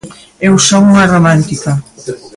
Eu 0.47 0.53
son 0.67 0.83
unha 0.93 1.09
romántica. 1.13 1.71